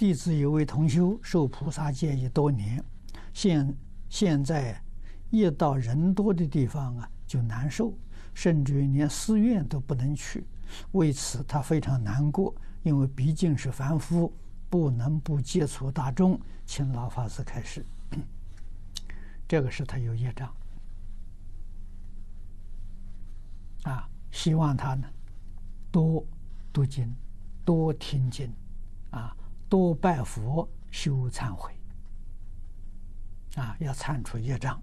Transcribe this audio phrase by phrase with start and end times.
[0.00, 2.82] 弟子有位同修受菩萨戒已多年，
[3.34, 3.76] 现
[4.08, 4.82] 现在
[5.28, 7.92] 一到人多的地方啊就难受，
[8.32, 10.46] 甚至于连寺院都不能去。
[10.92, 14.34] 为此他非常难过，因为毕竟是凡夫，
[14.70, 16.40] 不能不接触大众。
[16.64, 17.84] 请老法师开示。
[19.46, 20.50] 这个是他有业障
[23.82, 25.06] 啊，希望他呢
[25.90, 26.26] 多
[26.72, 27.14] 读经，
[27.66, 28.50] 多听经，
[29.10, 29.36] 啊，
[29.70, 31.72] 多拜佛修忏悔，
[33.54, 34.82] 啊，要忏除业障。